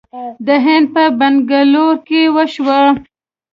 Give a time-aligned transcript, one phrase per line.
[0.45, 2.81] د هند په بنګلور کې وشوه